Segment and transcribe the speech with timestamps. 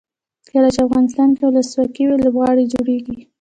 [0.51, 3.17] کله چې افغانستان کې ولسواکي وي لوبغالي جوړیږي.